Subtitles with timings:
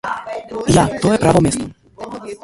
[0.75, 1.65] Ja, to je pravo mesto.